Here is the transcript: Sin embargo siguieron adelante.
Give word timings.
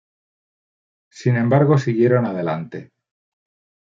Sin 1.11 1.37
embargo 1.37 1.77
siguieron 1.77 2.25
adelante. 2.25 2.89